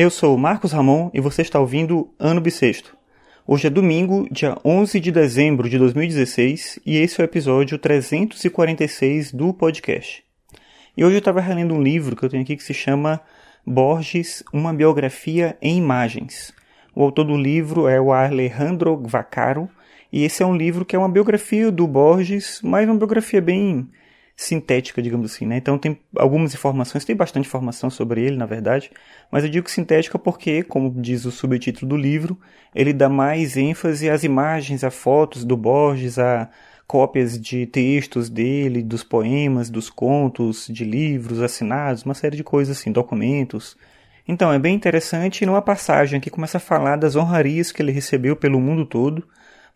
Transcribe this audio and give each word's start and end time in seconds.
Eu 0.00 0.10
sou 0.10 0.38
Marcos 0.38 0.70
Ramon 0.70 1.10
e 1.12 1.20
você 1.20 1.42
está 1.42 1.58
ouvindo 1.58 2.14
Ano 2.20 2.40
Bissexto. 2.40 2.96
Hoje 3.44 3.66
é 3.66 3.70
domingo, 3.70 4.28
dia 4.30 4.56
11 4.64 5.00
de 5.00 5.10
dezembro 5.10 5.68
de 5.68 5.76
2016 5.76 6.78
e 6.86 6.98
esse 6.98 7.20
é 7.20 7.24
o 7.24 7.26
episódio 7.26 7.76
346 7.76 9.32
do 9.32 9.52
podcast. 9.52 10.22
E 10.96 11.04
hoje 11.04 11.16
eu 11.16 11.18
estava 11.18 11.40
relendo 11.40 11.74
um 11.74 11.82
livro 11.82 12.14
que 12.14 12.22
eu 12.22 12.28
tenho 12.28 12.44
aqui 12.44 12.54
que 12.54 12.62
se 12.62 12.72
chama 12.72 13.20
Borges, 13.66 14.44
uma 14.52 14.72
biografia 14.72 15.58
em 15.60 15.78
imagens. 15.78 16.54
O 16.94 17.02
autor 17.02 17.24
do 17.24 17.36
livro 17.36 17.88
é 17.88 18.00
o 18.00 18.12
Alejandro 18.12 19.02
Vaccaro 19.04 19.68
e 20.12 20.22
esse 20.22 20.44
é 20.44 20.46
um 20.46 20.56
livro 20.56 20.84
que 20.84 20.94
é 20.94 20.98
uma 20.98 21.08
biografia 21.08 21.72
do 21.72 21.88
Borges, 21.88 22.60
mas 22.62 22.88
uma 22.88 22.96
biografia 22.96 23.42
bem 23.42 23.88
sintética, 24.38 25.02
digamos 25.02 25.32
assim, 25.32 25.44
né? 25.44 25.56
Então 25.56 25.76
tem 25.76 25.98
algumas 26.16 26.54
informações, 26.54 27.04
tem 27.04 27.16
bastante 27.16 27.48
informação 27.48 27.90
sobre 27.90 28.22
ele, 28.22 28.36
na 28.36 28.46
verdade, 28.46 28.88
mas 29.32 29.42
eu 29.42 29.50
digo 29.50 29.68
sintética 29.68 30.16
porque, 30.16 30.62
como 30.62 30.94
diz 31.02 31.24
o 31.24 31.32
subtítulo 31.32 31.88
do 31.88 31.96
livro, 31.96 32.38
ele 32.72 32.92
dá 32.92 33.08
mais 33.08 33.56
ênfase 33.56 34.08
às 34.08 34.22
imagens, 34.22 34.84
a 34.84 34.92
fotos 34.92 35.44
do 35.44 35.56
Borges, 35.56 36.20
a 36.20 36.48
cópias 36.86 37.38
de 37.38 37.66
textos 37.66 38.30
dele, 38.30 38.80
dos 38.80 39.02
poemas, 39.02 39.68
dos 39.68 39.90
contos, 39.90 40.68
de 40.70 40.84
livros 40.84 41.42
assinados, 41.42 42.04
uma 42.04 42.14
série 42.14 42.36
de 42.36 42.44
coisas 42.44 42.78
assim, 42.78 42.92
documentos. 42.92 43.76
Então 44.26 44.52
é 44.52 44.58
bem 44.58 44.76
interessante 44.76 45.44
numa 45.44 45.60
passagem 45.60 46.20
que 46.20 46.30
começa 46.30 46.58
a 46.58 46.60
falar 46.60 46.94
das 46.94 47.16
honrarias 47.16 47.72
que 47.72 47.82
ele 47.82 47.90
recebeu 47.90 48.36
pelo 48.36 48.60
mundo 48.60 48.86
todo, 48.86 49.26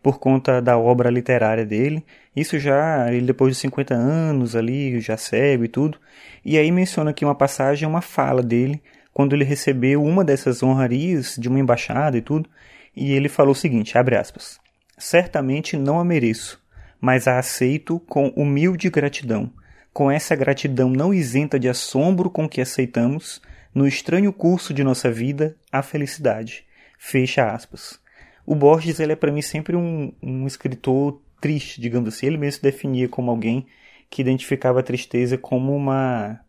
por 0.03 0.19
conta 0.19 0.61
da 0.61 0.77
obra 0.77 1.09
literária 1.09 1.65
dele. 1.65 2.05
Isso 2.35 2.59
já 2.59 3.11
ele 3.11 3.25
depois 3.25 3.55
de 3.55 3.61
50 3.61 3.95
anos 3.95 4.53
ali, 4.53 4.99
já 4.99 5.15
cego 5.15 5.63
e 5.63 5.69
tudo. 5.69 5.97
E 6.43 6.57
aí 6.57 6.69
menciona 6.71 7.11
aqui 7.11 7.23
uma 7.23 7.33
passagem, 7.33 7.87
uma 7.87 8.01
fala 8.01 8.43
dele, 8.43 8.83
quando 9.13 9.33
ele 9.33 9.45
recebeu 9.45 10.03
uma 10.03 10.23
dessas 10.23 10.61
honrarias 10.61 11.37
de 11.39 11.47
uma 11.47 11.59
embaixada 11.59 12.17
e 12.17 12.21
tudo, 12.21 12.49
e 12.95 13.13
ele 13.13 13.29
falou 13.29 13.53
o 13.53 13.55
seguinte, 13.55 13.97
abre 13.97 14.17
aspas: 14.17 14.59
Certamente 14.97 15.77
não 15.77 15.99
a 15.99 16.03
mereço, 16.03 16.61
mas 16.99 17.27
a 17.27 17.39
aceito 17.39 17.99
com 18.01 18.27
humilde 18.35 18.89
gratidão. 18.89 19.49
Com 19.93 20.11
essa 20.11 20.35
gratidão 20.35 20.89
não 20.89 21.13
isenta 21.13 21.57
de 21.57 21.69
assombro 21.69 22.29
com 22.29 22.49
que 22.49 22.59
aceitamos, 22.59 23.41
no 23.73 23.87
estranho 23.87 24.33
curso 24.33 24.73
de 24.73 24.83
nossa 24.83 25.09
vida, 25.09 25.55
a 25.71 25.81
felicidade. 25.81 26.65
Fecha 26.99 27.51
aspas. 27.51 28.02
O 28.45 28.55
Borges 28.55 28.99
ele 28.99 29.13
é 29.13 29.15
para 29.15 29.31
mim 29.31 29.41
sempre 29.41 29.75
um, 29.75 30.11
um 30.21 30.45
escritor 30.45 31.21
triste, 31.39 31.79
digamos 31.79 32.13
assim. 32.13 32.27
Ele 32.27 32.37
mesmo 32.37 32.57
se 32.57 32.61
definia 32.61 33.07
como 33.07 33.31
alguém 33.31 33.65
que 34.09 34.21
identificava 34.21 34.79
a 34.79 34.83
tristeza 34.83 35.37
como 35.37 35.75
uma 35.75 36.39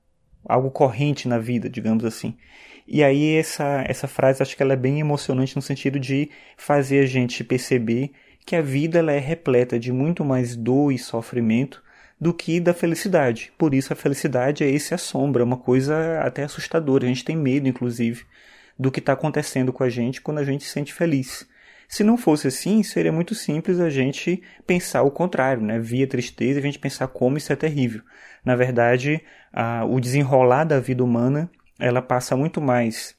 algo 0.47 0.71
corrente 0.71 1.27
na 1.27 1.39
vida, 1.39 1.69
digamos 1.69 2.05
assim. 2.05 2.37
E 2.87 3.03
aí 3.03 3.37
essa 3.37 3.85
essa 3.89 4.07
frase 4.07 4.43
acho 4.43 4.57
que 4.57 4.63
ela 4.63 4.75
é 4.75 4.77
bem 4.77 5.01
emocionante 5.01 5.57
no 5.57 5.63
sentido 5.63 5.99
de 5.99 6.31
fazer 6.57 7.01
a 7.01 7.07
gente 7.07 7.43
perceber 7.43 8.13
que 8.45 8.55
a 8.55 8.61
vida 8.61 8.99
ela 8.99 9.13
é 9.13 9.19
repleta 9.19 9.79
de 9.79 9.93
muito 9.93 10.25
mais 10.25 10.55
dor 10.55 10.93
e 10.93 10.99
sofrimento 10.99 11.83
do 12.21 12.33
que 12.33 12.61
da 12.61 12.75
felicidade. 12.75 13.53
Por 13.59 13.75
isso 13.75 13.93
a 13.93 13.97
felicidade 13.97 14.63
é 14.65 14.71
esse 14.71 14.95
assombro, 14.95 15.43
é 15.43 15.45
uma 15.45 15.57
coisa 15.57 16.21
até 16.21 16.45
assustadora. 16.45 17.05
A 17.05 17.09
gente 17.09 17.25
tem 17.25 17.37
medo, 17.37 17.69
inclusive, 17.69 18.25
do 18.79 18.91
que 18.91 19.01
está 19.01 19.13
acontecendo 19.13 19.73
com 19.73 19.83
a 19.83 19.89
gente 19.89 20.21
quando 20.21 20.39
a 20.39 20.45
gente 20.45 20.65
se 20.65 20.71
sente 20.71 20.93
feliz. 20.93 21.49
Se 21.89 22.03
não 22.03 22.17
fosse 22.17 22.49
assim, 22.49 22.83
seria 22.83 23.13
muito 23.13 23.35
simples 23.35 23.81
a 23.81 23.91
gente 23.91 24.43
pensar 24.67 25.03
o 25.03 25.11
contrário, 25.11 25.63
né? 25.63 25.79
Via 25.79 26.07
tristeza, 26.07 26.59
a 26.59 26.63
gente 26.63 26.79
pensar 26.79 27.09
como 27.09 27.37
isso 27.37 27.53
é 27.53 27.57
terrível. 27.57 28.03
Na 28.45 28.57
verdade, 28.57 29.21
a, 29.53 29.85
o 29.85 30.01
desenrolar 30.01 30.65
da 30.65 30.81
vida 30.81 31.05
humana, 31.05 31.51
ela 31.79 32.03
passa 32.03 32.37
muito 32.37 32.61
mais 32.61 33.15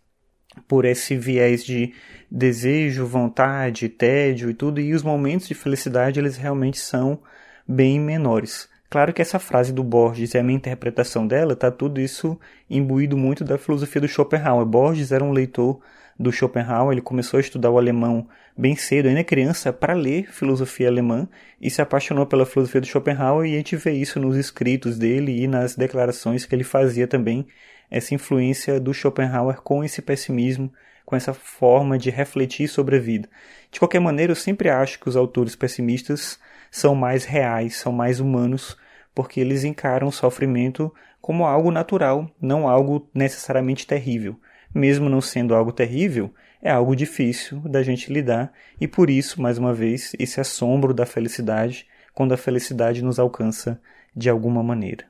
por 0.67 0.85
esse 0.85 1.15
viés 1.15 1.63
de 1.63 1.93
desejo, 2.31 3.05
vontade, 3.05 3.89
tédio 3.89 4.49
e 4.49 4.53
tudo, 4.53 4.79
e 4.79 4.93
os 4.93 5.03
momentos 5.03 5.47
de 5.47 5.53
felicidade, 5.53 6.19
eles 6.19 6.37
realmente 6.37 6.79
são 6.79 7.21
bem 7.67 7.99
menores. 7.99 8.69
Claro 8.95 9.11
que 9.11 9.21
essa 9.21 9.39
frase 9.39 9.73
do 9.73 9.83
Borges 9.83 10.33
e 10.33 10.37
a 10.37 10.41
minha 10.41 10.55
interpretação 10.55 11.27
dela, 11.27 11.53
tá 11.53 11.69
tudo 11.69 11.99
isso 11.99 12.39
imbuído 12.69 13.17
muito 13.17 13.43
da 13.43 13.57
filosofia 13.57 13.99
do 13.99 14.07
Schopenhauer. 14.07 14.65
Borges 14.65 15.11
era 15.11 15.21
um 15.21 15.33
leitor 15.33 15.81
do 16.17 16.31
Schopenhauer, 16.31 16.93
ele 16.93 17.01
começou 17.01 17.37
a 17.37 17.41
estudar 17.41 17.69
o 17.69 17.77
alemão 17.77 18.25
bem 18.57 18.73
cedo, 18.77 19.09
ainda 19.09 19.21
criança, 19.21 19.73
para 19.73 19.93
ler 19.93 20.31
filosofia 20.31 20.87
alemã 20.87 21.27
e 21.59 21.69
se 21.69 21.81
apaixonou 21.81 22.25
pela 22.25 22.45
filosofia 22.45 22.79
do 22.79 22.87
Schopenhauer 22.87 23.49
e 23.49 23.55
a 23.55 23.57
gente 23.57 23.75
vê 23.75 23.91
isso 23.91 24.17
nos 24.17 24.37
escritos 24.37 24.97
dele 24.97 25.43
e 25.43 25.45
nas 25.45 25.75
declarações 25.75 26.45
que 26.45 26.55
ele 26.55 26.63
fazia 26.63 27.05
também, 27.05 27.45
essa 27.91 28.15
influência 28.15 28.79
do 28.79 28.93
Schopenhauer 28.93 29.61
com 29.61 29.83
esse 29.83 30.01
pessimismo, 30.01 30.71
com 31.05 31.17
essa 31.17 31.33
forma 31.33 31.97
de 31.97 32.09
refletir 32.09 32.69
sobre 32.69 32.95
a 32.95 32.99
vida. 32.99 33.27
De 33.69 33.77
qualquer 33.77 33.99
maneira, 33.99 34.31
eu 34.31 34.37
sempre 34.37 34.69
acho 34.69 35.01
que 35.01 35.09
os 35.09 35.17
autores 35.17 35.53
pessimistas 35.53 36.39
são 36.71 36.95
mais 36.95 37.25
reais, 37.25 37.75
são 37.75 37.91
mais 37.91 38.21
humanos, 38.21 38.77
porque 39.15 39.39
eles 39.39 39.63
encaram 39.63 40.07
o 40.07 40.11
sofrimento 40.11 40.93
como 41.19 41.45
algo 41.45 41.71
natural, 41.71 42.29
não 42.39 42.67
algo 42.67 43.09
necessariamente 43.15 43.87
terrível 43.87 44.39
mesmo 44.75 45.07
não 45.07 45.21
sendo 45.21 45.55
algo 45.55 45.71
terrível, 45.71 46.33
é 46.61 46.69
algo 46.69 46.93
difícil 46.95 47.59
da 47.61 47.81
gente 47.81 48.11
lidar 48.11 48.51
e 48.79 48.87
por 48.87 49.09
isso, 49.09 49.41
mais 49.41 49.57
uma 49.57 49.73
vez, 49.73 50.13
esse 50.19 50.41
assombro 50.41 50.93
da 50.93 51.05
felicidade 51.05 51.87
quando 52.13 52.33
a 52.33 52.37
felicidade 52.37 53.01
nos 53.01 53.17
alcança 53.17 53.81
de 54.13 54.29
alguma 54.29 54.61
maneira. 54.61 55.05